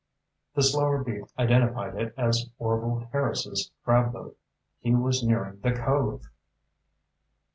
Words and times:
The 0.55 0.63
slower 0.63 1.03
beat 1.03 1.25
identified 1.37 1.95
it 1.95 2.15
as 2.17 2.49
Orvil 2.57 3.07
Harris's 3.11 3.69
crab 3.85 4.13
boat. 4.13 4.35
He 4.79 4.95
was 4.95 5.21
nearing 5.23 5.59
the 5.59 5.73
cove! 5.73 6.23